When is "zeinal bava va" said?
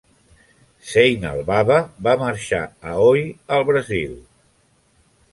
0.91-2.15